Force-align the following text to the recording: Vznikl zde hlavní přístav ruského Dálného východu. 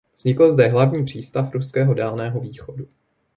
Vznikl 0.17 0.49
zde 0.49 0.67
hlavní 0.67 1.05
přístav 1.05 1.53
ruského 1.53 1.93
Dálného 1.93 2.39
východu. 2.39 2.87